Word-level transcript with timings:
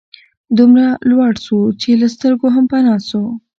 دومره 0.57 0.87
لوړ 1.09 1.31
سو 1.45 1.57
چي 1.81 1.91
له 2.01 2.07
سترګو 2.15 2.47
هم 2.55 2.65
پناه 2.71 2.99
سو 3.09 3.21